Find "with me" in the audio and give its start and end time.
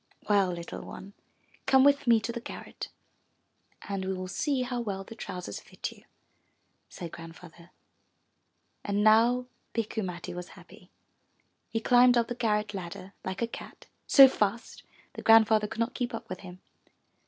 1.83-2.19